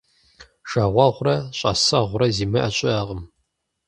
Жагъуэгъурэ 0.69 1.35
щIасэгъурэ 1.57 2.27
зимыIэ 2.35 2.67
щыIэкъым. 2.75 3.21